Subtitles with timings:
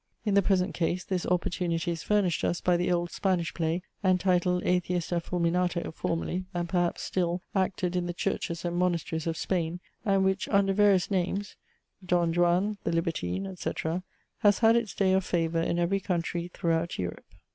[0.25, 4.63] In the present case this opportunity is furnished us, by the old Spanish play, entitled
[4.63, 10.25] Atheista Fulminato, formerly, and perhaps still, acted in the churches and monasteries of Spain, and
[10.25, 11.55] which, under various names
[12.03, 14.01] (Don Juan, the Libertine, etc.)
[14.39, 17.25] has had its day of favour in every country throughout Europe.